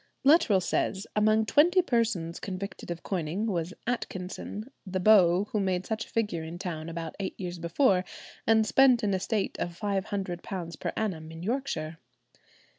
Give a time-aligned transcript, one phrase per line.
[0.23, 6.05] Luttrell says, among twenty persons convicted of coining was Atkinson, the beau who made such
[6.05, 8.03] a figure in town about eight years before,
[8.47, 11.99] and spent an estate of £500 per annum in Yorkshire.